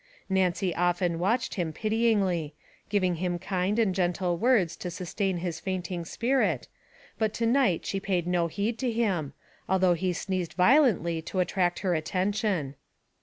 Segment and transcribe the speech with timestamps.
[0.29, 2.53] Nancy often watched him pity ingly,
[2.89, 6.67] giving him kind and gentle words to sustain his fainting spirit,
[7.19, 9.33] but to night she paid no heed to him,
[9.69, 12.73] although he sneezed violently to attract her attention."